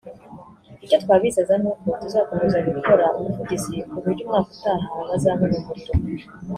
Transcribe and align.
icyo 0.85 0.97
twabizeza 1.03 1.53
n’uko 1.61 1.85
tuzakomeza 2.01 2.57
gukora 2.77 3.05
ubuvugizi 3.17 3.75
k’uburyo 3.89 4.21
umwaka 4.25 4.49
utaha 4.55 4.87
bazabona 5.09 5.55
umuriro” 5.61 5.91